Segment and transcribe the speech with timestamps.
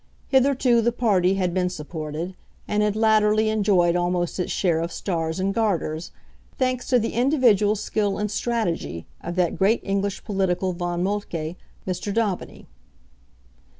[0.29, 2.33] Hitherto the party had been supported,
[2.67, 6.09] and had latterly enjoyed almost its share of stars and Garters,
[6.57, 12.11] thanks to the individual skill and strategy of that great English political Von Moltke Mr.
[12.11, 12.65] Daubeny.